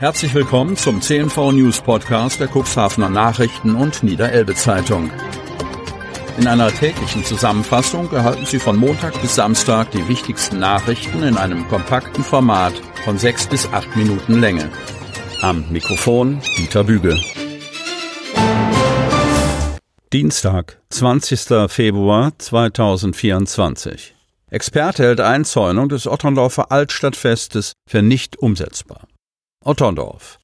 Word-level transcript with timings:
Herzlich 0.00 0.32
willkommen 0.32 0.78
zum 0.78 1.02
CNV 1.02 1.52
News 1.52 1.82
Podcast 1.82 2.40
der 2.40 2.48
Cuxhavener 2.48 3.10
Nachrichten 3.10 3.74
und 3.74 4.02
Niederelbe 4.02 4.54
Zeitung. 4.54 5.10
In 6.38 6.46
einer 6.46 6.72
täglichen 6.72 7.22
Zusammenfassung 7.22 8.10
erhalten 8.10 8.46
Sie 8.46 8.58
von 8.58 8.78
Montag 8.78 9.20
bis 9.20 9.34
Samstag 9.34 9.90
die 9.90 10.08
wichtigsten 10.08 10.58
Nachrichten 10.58 11.22
in 11.22 11.36
einem 11.36 11.68
kompakten 11.68 12.24
Format 12.24 12.72
von 13.04 13.18
sechs 13.18 13.46
bis 13.46 13.70
acht 13.74 13.94
Minuten 13.94 14.40
Länge. 14.40 14.70
Am 15.42 15.66
Mikrofon 15.70 16.40
Dieter 16.56 16.84
Bügel. 16.84 17.20
Dienstag, 20.14 20.80
20. 20.88 21.70
Februar 21.70 22.32
2024. 22.38 24.14
Experte 24.48 25.02
hält 25.02 25.20
Einzäunung 25.20 25.90
des 25.90 26.06
Otterndorfer 26.06 26.72
Altstadtfestes 26.72 27.74
für 27.86 28.00
nicht 28.00 28.38
umsetzbar. 28.38 29.06
Otterndorf. 29.62 30.38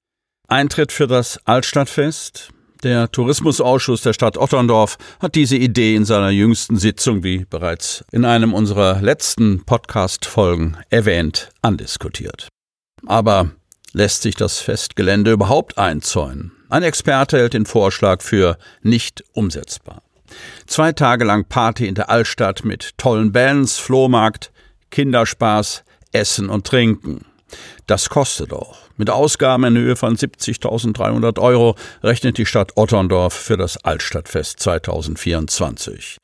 Eintritt 0.46 0.92
für 0.92 1.06
das 1.06 1.40
Altstadtfest. 1.46 2.50
Der 2.82 3.10
Tourismusausschuss 3.10 4.02
der 4.02 4.12
Stadt 4.12 4.36
Otterndorf 4.36 4.98
hat 5.20 5.34
diese 5.34 5.56
Idee 5.56 5.96
in 5.96 6.04
seiner 6.04 6.28
jüngsten 6.28 6.76
Sitzung, 6.76 7.24
wie 7.24 7.46
bereits 7.46 8.04
in 8.12 8.26
einem 8.26 8.52
unserer 8.52 9.00
letzten 9.00 9.64
Podcast-Folgen 9.64 10.76
erwähnt, 10.90 11.48
andiskutiert. 11.62 12.48
Aber 13.06 13.52
lässt 13.94 14.20
sich 14.20 14.34
das 14.34 14.58
Festgelände 14.58 15.32
überhaupt 15.32 15.78
einzäunen? 15.78 16.52
Ein 16.68 16.82
Experte 16.82 17.38
hält 17.38 17.54
den 17.54 17.64
Vorschlag 17.64 18.20
für 18.20 18.58
nicht 18.82 19.24
umsetzbar. 19.32 20.02
Zwei 20.66 20.92
Tage 20.92 21.24
lang 21.24 21.46
Party 21.48 21.86
in 21.86 21.94
der 21.94 22.10
Altstadt 22.10 22.66
mit 22.66 22.98
tollen 22.98 23.32
Bands, 23.32 23.78
Flohmarkt, 23.78 24.52
Kinderspaß, 24.90 25.84
Essen 26.12 26.50
und 26.50 26.66
Trinken. 26.66 27.24
Das 27.86 28.08
kostet 28.08 28.52
auch. 28.52 28.76
Mit 28.96 29.10
Ausgaben 29.10 29.64
in 29.64 29.76
Höhe 29.76 29.96
von 29.96 30.16
70.300 30.16 31.38
Euro 31.38 31.76
rechnet 32.02 32.38
die 32.38 32.46
Stadt 32.46 32.72
Otterndorf 32.76 33.34
für 33.34 33.56
das 33.56 33.76
Altstadtfest 33.84 34.60
2024. 34.60 36.18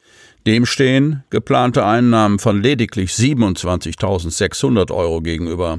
Dem 0.46 0.66
stehen 0.66 1.22
geplante 1.30 1.84
Einnahmen 1.84 2.40
von 2.40 2.60
lediglich 2.60 3.12
27.600 3.12 4.90
Euro 4.92 5.20
gegenüber, 5.20 5.78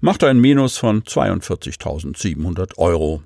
macht 0.00 0.22
ein 0.22 0.38
Minus 0.38 0.76
von 0.76 1.02
42.700 1.02 2.78
Euro. 2.78 3.22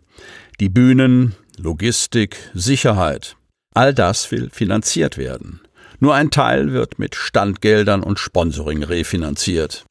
Die 0.60 0.70
Bühnen, 0.70 1.34
Logistik, 1.58 2.38
Sicherheit, 2.54 3.36
all 3.74 3.92
das 3.92 4.30
will 4.30 4.48
finanziert 4.50 5.18
werden. 5.18 5.60
Nur 6.00 6.14
ein 6.14 6.30
Teil 6.30 6.72
wird 6.72 6.98
mit 6.98 7.16
Standgeldern 7.16 8.02
und 8.02 8.18
Sponsoring 8.18 8.82
refinanziert. 8.82 9.84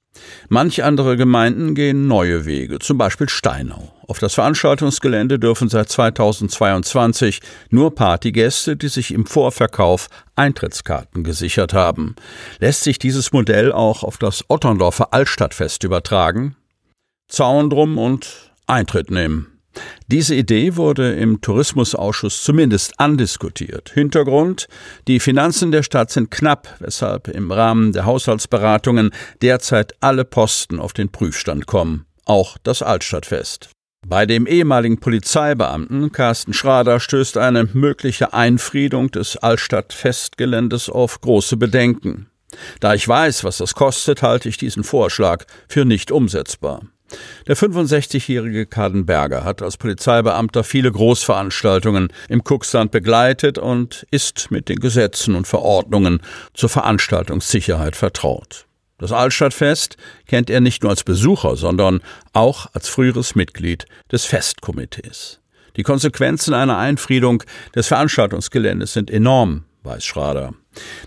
Manch 0.49 0.83
andere 0.83 1.17
Gemeinden 1.17 1.75
gehen 1.75 2.07
neue 2.07 2.45
Wege, 2.45 2.79
zum 2.79 2.97
Beispiel 2.97 3.29
Steinau. 3.29 3.93
Auf 4.07 4.19
das 4.19 4.35
Veranstaltungsgelände 4.35 5.37
dürfen 5.37 5.67
seit 5.67 5.89
2022 5.89 7.41
nur 7.69 7.93
Partygäste, 7.93 8.77
die 8.77 8.87
sich 8.87 9.13
im 9.13 9.25
Vorverkauf 9.25 10.07
Eintrittskarten 10.35 11.23
gesichert 11.23 11.73
haben. 11.73 12.15
Lässt 12.59 12.83
sich 12.83 12.99
dieses 12.99 13.33
Modell 13.33 13.71
auch 13.71 14.03
auf 14.03 14.17
das 14.17 14.45
Otterndorfer 14.47 15.13
Altstadtfest 15.13 15.83
übertragen? 15.83 16.55
Zaun 17.27 17.69
drum 17.69 17.97
und 17.97 18.53
Eintritt 18.65 19.11
nehmen. 19.11 19.56
Diese 20.07 20.35
Idee 20.35 20.75
wurde 20.75 21.13
im 21.13 21.41
Tourismusausschuss 21.41 22.43
zumindest 22.43 22.99
andiskutiert. 22.99 23.91
Hintergrund 23.93 24.67
Die 25.07 25.19
Finanzen 25.19 25.71
der 25.71 25.83
Stadt 25.83 26.11
sind 26.11 26.31
knapp, 26.31 26.75
weshalb 26.79 27.27
im 27.27 27.51
Rahmen 27.51 27.91
der 27.91 28.05
Haushaltsberatungen 28.05 29.11
derzeit 29.41 29.93
alle 29.99 30.25
Posten 30.25 30.79
auf 30.79 30.93
den 30.93 31.09
Prüfstand 31.09 31.65
kommen, 31.65 32.05
auch 32.25 32.57
das 32.63 32.81
Altstadtfest. 32.81 33.69
Bei 34.05 34.25
dem 34.25 34.47
ehemaligen 34.47 34.99
Polizeibeamten 34.99 36.11
Carsten 36.11 36.53
Schrader 36.53 36.99
stößt 36.99 37.37
eine 37.37 37.65
mögliche 37.73 38.33
Einfriedung 38.33 39.11
des 39.11 39.35
Altstadtfestgeländes 39.35 40.89
auf 40.89 41.19
große 41.19 41.57
Bedenken. 41.57 42.27
Da 42.79 42.93
ich 42.93 43.05
weiß, 43.05 43.43
was 43.43 43.57
das 43.57 43.75
kostet, 43.75 44.21
halte 44.21 44.47
ich 44.47 44.57
diesen 44.57 44.83
Vorschlag 44.85 45.45
für 45.67 45.83
nicht 45.83 46.11
umsetzbar. 46.11 46.83
Der 47.47 47.55
65-jährige 47.55 48.65
Kadenberger 48.65 49.43
hat 49.43 49.61
als 49.61 49.77
Polizeibeamter 49.77 50.63
viele 50.63 50.91
Großveranstaltungen 50.91 52.09
im 52.29 52.43
Kuxland 52.43 52.91
begleitet 52.91 53.57
und 53.57 54.05
ist 54.11 54.51
mit 54.51 54.69
den 54.69 54.79
Gesetzen 54.79 55.35
und 55.35 55.47
Verordnungen 55.47 56.21
zur 56.53 56.69
Veranstaltungssicherheit 56.69 57.95
vertraut. 57.95 58.65
Das 58.97 59.11
Altstadtfest 59.11 59.95
kennt 60.25 60.49
er 60.49 60.59
nicht 60.59 60.81
nur 60.83 60.89
als 60.89 61.03
Besucher, 61.03 61.55
sondern 61.55 62.01
auch 62.33 62.67
als 62.73 62.89
früheres 62.89 63.35
Mitglied 63.35 63.85
des 64.11 64.25
Festkomitees. 64.25 65.39
Die 65.75 65.83
Konsequenzen 65.83 66.55
einer 66.55 66.77
Einfriedung 66.77 67.43
des 67.75 67.87
Veranstaltungsgeländes 67.87 68.93
sind 68.93 69.11
enorm, 69.11 69.65
weiß 69.83 70.03
Schrader. 70.03 70.53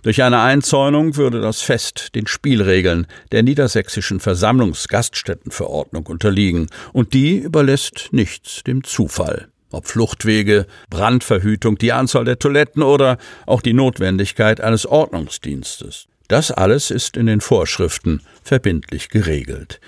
Durch 0.02 0.22
eine 0.22 0.40
Einzäunung 0.40 1.16
würde 1.16 1.40
das 1.40 1.60
Fest 1.60 2.14
den 2.14 2.26
Spielregeln 2.26 3.06
der 3.32 3.42
niedersächsischen 3.42 4.20
Versammlungsgaststättenverordnung 4.20 6.06
unterliegen, 6.06 6.68
und 6.92 7.14
die 7.14 7.36
überlässt 7.38 8.08
nichts 8.12 8.62
dem 8.64 8.84
Zufall. 8.84 9.48
Ob 9.72 9.86
Fluchtwege, 9.86 10.66
Brandverhütung, 10.88 11.78
die 11.78 11.92
Anzahl 11.92 12.24
der 12.24 12.38
Toiletten 12.38 12.82
oder 12.82 13.18
auch 13.46 13.62
die 13.62 13.72
Notwendigkeit 13.72 14.60
eines 14.60 14.84
Ordnungsdienstes. 14.86 16.06
Das 16.26 16.50
alles 16.50 16.90
ist 16.90 17.16
in 17.16 17.26
den 17.26 17.40
Vorschriften 17.40 18.22
verbindlich 18.42 19.08
geregelt. 19.08 19.80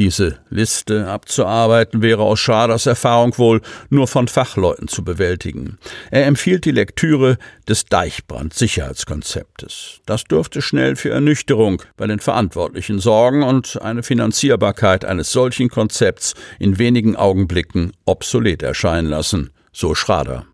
Diese 0.00 0.38
Liste 0.48 1.06
abzuarbeiten 1.08 2.00
wäre 2.00 2.22
aus 2.22 2.40
Schaders 2.40 2.86
Erfahrung 2.86 3.36
wohl 3.36 3.60
nur 3.90 4.08
von 4.08 4.28
Fachleuten 4.28 4.88
zu 4.88 5.04
bewältigen. 5.04 5.76
Er 6.10 6.24
empfiehlt 6.24 6.64
die 6.64 6.70
Lektüre 6.70 7.36
des 7.68 7.84
Deichbrand-Sicherheitskonzeptes. 7.84 10.00
Das 10.06 10.24
dürfte 10.24 10.62
schnell 10.62 10.96
für 10.96 11.10
Ernüchterung 11.10 11.82
bei 11.98 12.06
den 12.06 12.18
Verantwortlichen 12.18 12.98
sorgen 12.98 13.42
und 13.42 13.78
eine 13.82 14.02
Finanzierbarkeit 14.02 15.04
eines 15.04 15.32
solchen 15.32 15.68
Konzepts 15.68 16.32
in 16.58 16.78
wenigen 16.78 17.14
Augenblicken 17.14 17.92
obsolet 18.06 18.62
erscheinen 18.62 19.10
lassen, 19.10 19.50
so 19.70 19.94
Schrader. 19.94 20.46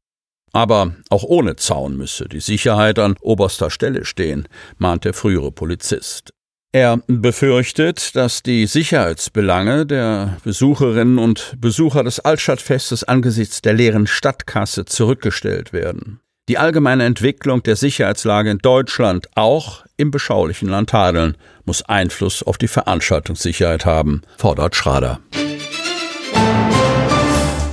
Aber 0.51 0.97
auch 1.09 1.23
ohne 1.23 1.55
Zaun 1.55 1.97
müsse 1.97 2.29
die 2.29 2.41
Sicherheit 2.41 2.99
an 2.99 3.15
oberster 3.21 3.71
Stelle 3.71 4.07
stehen, 4.07 4.49
mahnt 4.79 5.05
der 5.05 5.15
frühere 5.15 5.53
Polizist. 5.53 6.33
Er 6.73 7.01
befürchtet, 7.07 8.15
dass 8.17 8.43
die 8.43 8.67
Sicherheitsbelange 8.67 9.87
der 9.87 10.37
Besucherinnen 10.45 11.19
und 11.19 11.55
Besucher 11.59 12.05
des 12.05 12.21
Altstadtfestes 12.21 13.05
angesichts 13.05 13.63
der 13.63 13.73
leeren 13.73 14.07
Stadtkasse 14.07 14.85
zurückgestellt 14.85 15.73
werden. 15.73 16.21
Die 16.49 16.59
allgemeine 16.59 17.05
Entwicklung 17.05 17.63
der 17.63 17.77
Sicherheitslage 17.77 18.51
in 18.51 18.59
Deutschland, 18.59 19.29
auch 19.35 19.85
im 19.97 20.11
beschaulichen 20.11 20.69
Land 20.69 20.93
Hadeln, 20.93 21.37
muss 21.65 21.83
Einfluss 21.83 22.43
auf 22.43 22.59
die 22.59 22.69
Veranstaltungssicherheit 22.69 23.85
haben, 23.85 24.23
fordert 24.37 24.77
Schrader. 24.77 25.19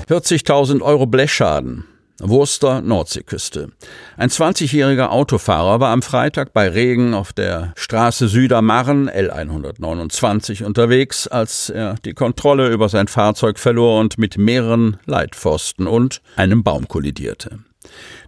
40.000 0.09 0.81
Euro 0.81 1.05
Blechschaden. 1.05 1.85
Wurster 2.19 2.81
Nordseeküste. 2.81 3.69
Ein 4.18 4.29
20-jähriger 4.29 5.09
Autofahrer 5.09 5.79
war 5.79 5.91
am 5.91 6.01
Freitag 6.01 6.53
bei 6.53 6.69
Regen 6.69 7.13
auf 7.13 7.34
der 7.34 7.74
Straße 7.75 8.28
Südermarren 8.28 9.09
L129 9.09 10.63
unterwegs, 10.63 11.28
als 11.28 11.69
er 11.69 11.96
die 12.06 12.13
Kontrolle 12.13 12.69
über 12.69 12.90
sein 12.90 13.07
Fahrzeug 13.07 13.57
verlor 13.57 14.00
und 14.00 14.18
mit 14.18 14.38
mehreren 14.38 14.97
Leitpfosten 15.06 15.88
und 15.88 16.22
einem 16.35 16.63
Baum 16.63 16.88
kollidierte. 16.88 17.59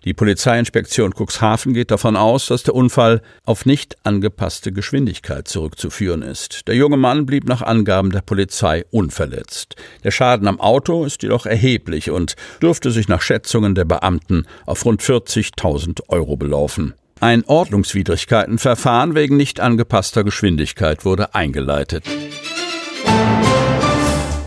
Die 0.04 0.14
Polizeiinspektion 0.14 1.14
Cuxhaven 1.14 1.74
geht 1.74 1.92
davon 1.92 2.16
aus, 2.16 2.48
dass 2.48 2.64
der 2.64 2.76
Unfall 2.76 3.22
auf 3.44 3.66
nicht 3.66 3.96
angepasste 4.04 4.72
Geschwindigkeit 4.72 5.48
zurückzuführen 5.48 6.22
ist. 6.22 6.68
Der 6.68 6.76
junge 6.76 6.98
Mann 6.98 7.26
blieb 7.26 7.46
nach 7.46 7.62
Angaben 7.62 8.12
der 8.12 8.22
Polizei 8.22 8.86
unverletzt. 8.92 9.76
Der 10.04 10.12
Schaden 10.12 10.48
am 10.48 10.60
Auto 10.60 11.06
ist 11.06 11.24
jedoch 11.24 11.46
erheblich 11.46 12.12
und 12.12 12.36
dürfte 12.62 12.92
sich 12.92 13.08
nach 13.08 13.22
Schätzungen 13.22 13.76
der 13.76 13.86
Beamten 13.86 14.46
auf 14.66 14.86
rund 14.86 15.02
40.000 15.02 16.02
Euro 16.10 16.38
belaufen. 16.38 16.94
Ein 17.20 17.46
Ordnungswidrigkeitenverfahren 17.46 19.16
wegen 19.16 19.38
nicht 19.38 19.60
angepasster 19.60 20.24
Geschwindigkeit 20.24 21.06
wurde 21.06 21.34
eingeleitet. 21.34 22.06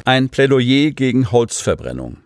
Ein 0.05 0.29
Plädoyer 0.29 0.91
gegen 0.91 1.33
Holzverbrennung. 1.33 2.19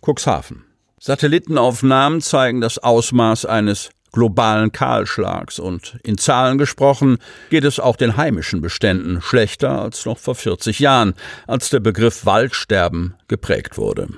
Cuxhaven. 0.00 0.64
Satellitenaufnahmen 1.04 2.20
zeigen 2.20 2.60
das 2.60 2.78
Ausmaß 2.78 3.44
eines 3.44 3.90
globalen 4.12 4.70
Kahlschlags 4.70 5.58
und 5.58 5.98
in 6.04 6.16
Zahlen 6.16 6.58
gesprochen 6.58 7.18
geht 7.50 7.64
es 7.64 7.80
auch 7.80 7.96
den 7.96 8.16
heimischen 8.16 8.60
Beständen 8.60 9.20
schlechter 9.20 9.82
als 9.82 10.06
noch 10.06 10.18
vor 10.18 10.36
40 10.36 10.78
Jahren, 10.78 11.14
als 11.48 11.70
der 11.70 11.80
Begriff 11.80 12.24
Waldsterben 12.24 13.16
geprägt 13.26 13.78
wurde. 13.78 14.10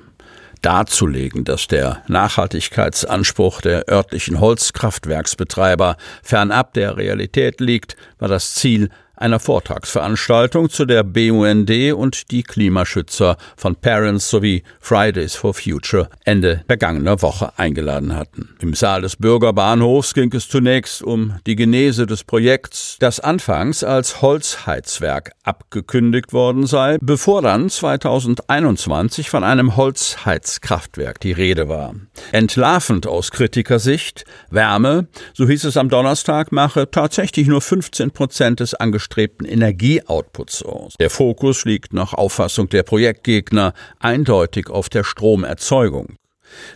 Darzulegen, 0.60 1.44
dass 1.44 1.68
der 1.68 2.02
Nachhaltigkeitsanspruch 2.06 3.62
der 3.62 3.88
örtlichen 3.88 4.38
Holzkraftwerksbetreiber 4.38 5.96
fernab 6.22 6.74
der 6.74 6.98
Realität 6.98 7.60
liegt, 7.60 7.96
war 8.18 8.28
das 8.28 8.56
Ziel 8.56 8.90
einer 9.16 9.38
Vortragsveranstaltung, 9.38 10.70
zu 10.70 10.84
der 10.84 11.04
BUND 11.04 11.70
und 11.94 12.30
die 12.30 12.42
Klimaschützer 12.42 13.36
von 13.56 13.76
Parents 13.76 14.28
sowie 14.28 14.64
Fridays 14.80 15.36
for 15.36 15.54
Future 15.54 16.08
Ende 16.24 16.64
vergangener 16.66 17.22
Woche 17.22 17.52
eingeladen 17.56 18.16
hatten. 18.16 18.56
Im 18.60 18.74
Saal 18.74 19.02
des 19.02 19.16
Bürgerbahnhofs 19.16 20.14
ging 20.14 20.32
es 20.34 20.48
zunächst 20.48 21.02
um 21.02 21.34
die 21.46 21.56
Genese 21.56 22.06
des 22.06 22.24
Projekts, 22.24 22.96
das 22.98 23.20
anfangs 23.20 23.84
als 23.84 24.20
Holzheizwerk 24.20 25.32
abgekündigt 25.44 26.32
worden 26.32 26.66
sei, 26.66 26.98
bevor 27.00 27.42
dann 27.42 27.70
2021 27.70 29.30
von 29.30 29.44
einem 29.44 29.76
Holzheizkraftwerk 29.76 31.20
die 31.20 31.32
Rede 31.32 31.68
war. 31.68 31.94
Entlarvend 32.32 33.06
aus 33.06 33.30
Kritikersicht, 33.30 34.24
Wärme, 34.50 35.06
so 35.34 35.46
hieß 35.46 35.64
es 35.64 35.76
am 35.76 35.88
Donnerstag, 35.88 36.50
mache 36.52 36.90
tatsächlich 36.90 37.46
nur 37.46 37.60
15 37.60 38.10
Prozent 38.10 38.60
des 38.60 38.74
Angestellten 38.74 39.03
angestrebten 39.04 39.46
Energieoutputs 39.46 40.62
aus. 40.62 40.94
Der 40.98 41.10
Fokus 41.10 41.64
liegt 41.64 41.92
nach 41.92 42.14
Auffassung 42.14 42.68
der 42.70 42.82
Projektgegner 42.82 43.74
eindeutig 43.98 44.70
auf 44.70 44.88
der 44.88 45.04
Stromerzeugung. 45.04 46.16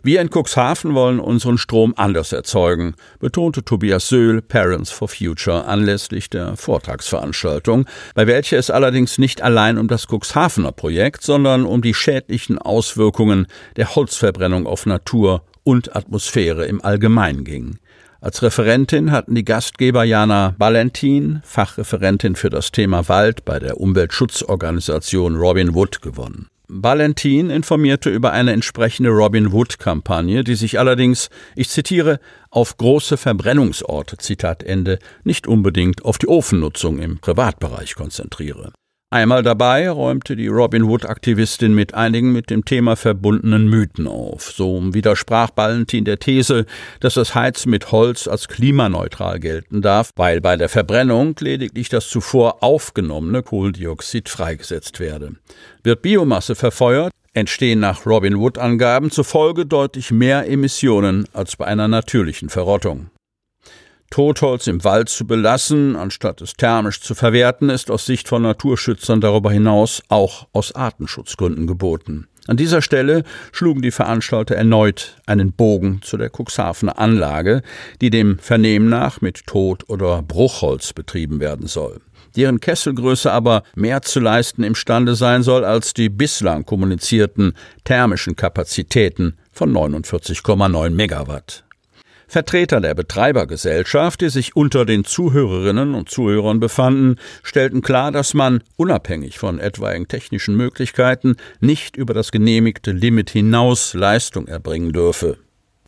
Wir 0.02 0.20
in 0.20 0.28
Cuxhaven 0.28 0.94
wollen 0.94 1.20
unseren 1.20 1.56
Strom 1.56 1.94
anders 1.96 2.32
erzeugen, 2.32 2.96
betonte 3.20 3.64
Tobias 3.64 4.08
Söhl, 4.08 4.42
Parents 4.42 4.90
for 4.90 5.08
Future, 5.08 5.66
anlässlich 5.66 6.28
der 6.28 6.56
Vortragsveranstaltung, 6.56 7.86
bei 8.14 8.26
welcher 8.26 8.58
es 8.58 8.70
allerdings 8.70 9.18
nicht 9.18 9.40
allein 9.40 9.78
um 9.78 9.86
das 9.86 10.06
Cuxhavener 10.08 10.72
Projekt, 10.72 11.22
sondern 11.22 11.64
um 11.64 11.80
die 11.80 11.94
schädlichen 11.94 12.58
Auswirkungen 12.58 13.46
der 13.76 13.94
Holzverbrennung 13.94 14.66
auf 14.66 14.84
Natur 14.84 15.44
und 15.62 15.94
Atmosphäre 15.94 16.66
im 16.66 16.84
Allgemeinen 16.84 17.44
ging. 17.44 17.78
Als 18.20 18.42
Referentin 18.42 19.12
hatten 19.12 19.36
die 19.36 19.44
Gastgeber 19.44 20.02
Jana 20.02 20.56
Valentin, 20.58 21.40
Fachreferentin 21.44 22.34
für 22.34 22.50
das 22.50 22.72
Thema 22.72 23.08
Wald 23.08 23.44
bei 23.44 23.60
der 23.60 23.80
Umweltschutzorganisation 23.80 25.36
Robin 25.36 25.72
Wood, 25.74 26.02
gewonnen. 26.02 26.48
Valentin 26.66 27.48
informierte 27.48 28.10
über 28.10 28.32
eine 28.32 28.52
entsprechende 28.52 29.10
Robin 29.10 29.52
Wood-Kampagne, 29.52 30.42
die 30.42 30.56
sich 30.56 30.80
allerdings, 30.80 31.30
ich 31.54 31.68
zitiere, 31.68 32.18
auf 32.50 32.76
große 32.76 33.16
Verbrennungsorte, 33.16 34.16
Zitat 34.16 34.64
Ende, 34.64 34.98
nicht 35.22 35.46
unbedingt 35.46 36.04
auf 36.04 36.18
die 36.18 36.28
Ofennutzung 36.28 36.98
im 36.98 37.20
Privatbereich 37.20 37.94
konzentriere. 37.94 38.72
Einmal 39.10 39.42
dabei 39.42 39.88
räumte 39.88 40.36
die 40.36 40.48
Robin 40.48 40.82
Hood-Aktivistin 40.82 41.74
mit 41.74 41.94
einigen 41.94 42.30
mit 42.30 42.50
dem 42.50 42.66
Thema 42.66 42.94
verbundenen 42.94 43.66
Mythen 43.66 44.06
auf. 44.06 44.52
So 44.52 44.92
widersprach 44.92 45.48
Valentin 45.56 46.04
der 46.04 46.18
These, 46.18 46.66
dass 47.00 47.14
das 47.14 47.34
Heizen 47.34 47.70
mit 47.70 47.90
Holz 47.90 48.28
als 48.28 48.48
klimaneutral 48.48 49.40
gelten 49.40 49.80
darf, 49.80 50.10
weil 50.16 50.42
bei 50.42 50.58
der 50.58 50.68
Verbrennung 50.68 51.34
lediglich 51.40 51.88
das 51.88 52.10
zuvor 52.10 52.62
aufgenommene 52.62 53.42
Kohlendioxid 53.42 54.28
freigesetzt 54.28 55.00
werde. 55.00 55.36
Wird 55.82 56.02
Biomasse 56.02 56.54
verfeuert, 56.54 57.10
entstehen 57.32 57.80
nach 57.80 58.04
Robin 58.04 58.38
Wood-Angaben 58.38 59.10
zufolge 59.10 59.64
deutlich 59.64 60.10
mehr 60.10 60.46
Emissionen 60.46 61.26
als 61.32 61.56
bei 61.56 61.64
einer 61.64 61.88
natürlichen 61.88 62.50
Verrottung. 62.50 63.08
Totholz 64.10 64.66
im 64.66 64.84
Wald 64.84 65.08
zu 65.08 65.26
belassen, 65.26 65.96
anstatt 65.96 66.40
es 66.40 66.54
thermisch 66.54 67.00
zu 67.00 67.14
verwerten, 67.14 67.68
ist 67.70 67.90
aus 67.90 68.06
Sicht 68.06 68.28
von 68.28 68.42
Naturschützern 68.42 69.20
darüber 69.20 69.52
hinaus 69.52 70.02
auch 70.08 70.48
aus 70.52 70.74
Artenschutzgründen 70.74 71.66
geboten. 71.66 72.26
An 72.46 72.56
dieser 72.56 72.80
Stelle 72.80 73.24
schlugen 73.52 73.82
die 73.82 73.90
Veranstalter 73.90 74.56
erneut 74.56 75.16
einen 75.26 75.52
Bogen 75.52 76.00
zu 76.02 76.16
der 76.16 76.30
Cuxhavener 76.30 76.98
Anlage, 76.98 77.62
die 78.00 78.08
dem 78.08 78.38
Vernehmen 78.38 78.88
nach 78.88 79.20
mit 79.20 79.46
Tot- 79.46 79.88
oder 79.88 80.22
Bruchholz 80.22 80.94
betrieben 80.94 81.40
werden 81.40 81.66
soll 81.66 82.00
deren 82.36 82.60
Kesselgröße 82.60 83.32
aber 83.32 83.62
mehr 83.74 84.02
zu 84.02 84.20
leisten 84.20 84.62
imstande 84.62 85.14
sein 85.14 85.42
soll 85.42 85.64
als 85.64 85.92
die 85.92 86.08
bislang 86.08 86.64
kommunizierten 86.64 87.54
thermischen 87.84 88.36
Kapazitäten 88.36 89.36
von 89.52 89.72
49,9 89.72 90.90
Megawatt. 90.90 91.64
Vertreter 92.28 92.82
der 92.82 92.94
Betreibergesellschaft, 92.94 94.20
die 94.20 94.28
sich 94.28 94.54
unter 94.54 94.84
den 94.84 95.04
Zuhörerinnen 95.04 95.94
und 95.94 96.10
Zuhörern 96.10 96.60
befanden, 96.60 97.16
stellten 97.42 97.80
klar, 97.80 98.12
dass 98.12 98.34
man, 98.34 98.62
unabhängig 98.76 99.38
von 99.38 99.58
etwaigen 99.58 100.08
technischen 100.08 100.54
Möglichkeiten, 100.54 101.36
nicht 101.60 101.96
über 101.96 102.12
das 102.12 102.30
genehmigte 102.30 102.92
Limit 102.92 103.30
hinaus 103.30 103.94
Leistung 103.94 104.46
erbringen 104.46 104.92
dürfe. 104.92 105.38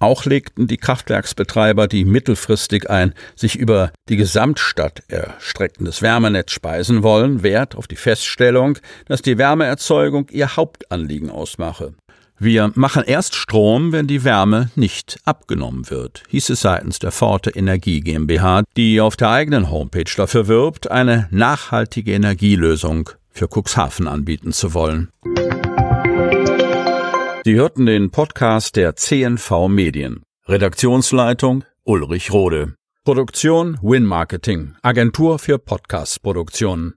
Auch 0.02 0.24
legten 0.24 0.66
die 0.66 0.78
Kraftwerksbetreiber, 0.78 1.86
die 1.86 2.06
mittelfristig 2.06 2.88
ein 2.88 3.12
sich 3.36 3.56
über 3.56 3.92
die 4.08 4.16
Gesamtstadt 4.16 5.02
erstreckendes 5.08 6.00
Wärmenetz 6.00 6.52
speisen 6.52 7.02
wollen, 7.02 7.42
Wert 7.42 7.76
auf 7.76 7.86
die 7.86 7.96
Feststellung, 7.96 8.78
dass 9.04 9.20
die 9.20 9.36
Wärmeerzeugung 9.36 10.28
ihr 10.30 10.56
Hauptanliegen 10.56 11.28
ausmache. 11.28 11.92
Wir 12.42 12.72
machen 12.74 13.02
erst 13.06 13.34
Strom, 13.34 13.92
wenn 13.92 14.06
die 14.06 14.24
Wärme 14.24 14.70
nicht 14.74 15.20
abgenommen 15.26 15.90
wird, 15.90 16.22
hieß 16.30 16.48
es 16.48 16.62
seitens 16.62 16.98
der 16.98 17.12
Forte 17.12 17.50
Energie 17.50 18.00
GmbH, 18.00 18.62
die 18.78 19.02
auf 19.02 19.14
der 19.18 19.28
eigenen 19.28 19.70
Homepage 19.70 20.10
dafür 20.16 20.48
wirbt, 20.48 20.90
eine 20.90 21.28
nachhaltige 21.30 22.14
Energielösung 22.14 23.10
für 23.28 23.46
Cuxhaven 23.46 24.08
anbieten 24.08 24.52
zu 24.52 24.72
wollen. 24.72 25.10
Sie 27.44 27.56
hörten 27.56 27.84
den 27.84 28.10
Podcast 28.10 28.74
der 28.76 28.96
CNV 28.96 29.68
Medien. 29.68 30.22
Redaktionsleitung 30.48 31.64
Ulrich 31.84 32.32
Rode. 32.32 32.72
Produktion 33.04 33.78
Win 33.82 34.06
Marketing, 34.06 34.76
Agentur 34.80 35.38
für 35.38 35.58
Podcast-Produktionen. 35.58 36.88